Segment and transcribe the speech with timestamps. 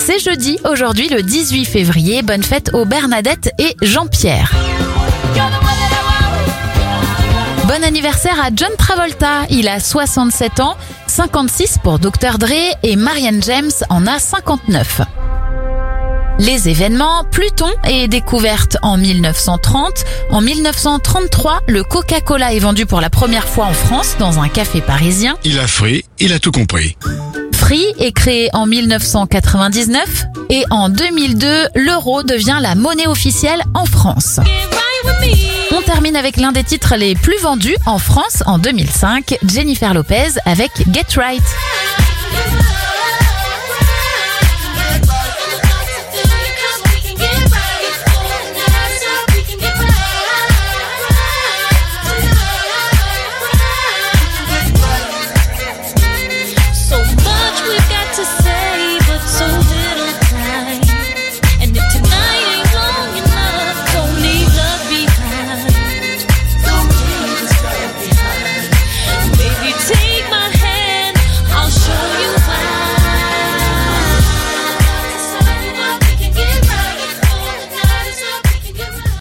[0.00, 2.22] C'est jeudi, aujourd'hui le 18 février.
[2.22, 4.52] Bonne fête aux Bernadette et Jean-Pierre.
[7.66, 10.76] Bon anniversaire à John Travolta, il a 67 ans,
[11.06, 15.02] 56 pour Dr Dre et Marianne James en a 59.
[16.40, 20.04] Les événements, Pluton est découverte en 1930.
[20.30, 24.80] En 1933, le Coca-Cola est vendu pour la première fois en France dans un café
[24.80, 25.36] parisien.
[25.44, 26.96] Il a frit, il a tout compris.
[27.72, 34.40] Est créé en 1999 et en 2002, l'euro devient la monnaie officielle en France.
[35.70, 40.30] On termine avec l'un des titres les plus vendus en France en 2005, Jennifer Lopez
[40.46, 41.44] avec Get Right.